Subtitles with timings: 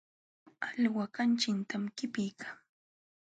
[0.67, 2.55] Alwa kamchitam qipiykaa.